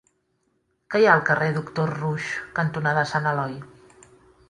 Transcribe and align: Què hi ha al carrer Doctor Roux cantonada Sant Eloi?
Què 0.93 1.01
hi 1.01 1.05
ha 1.09 1.11
al 1.17 1.21
carrer 1.27 1.51
Doctor 1.59 1.93
Roux 2.01 2.33
cantonada 2.61 3.07
Sant 3.15 3.33
Eloi? 3.37 3.59